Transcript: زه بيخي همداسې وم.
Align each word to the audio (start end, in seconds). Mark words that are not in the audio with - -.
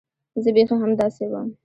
زه 0.43 0.49
بيخي 0.55 0.75
همداسې 0.83 1.23
وم. 1.31 1.47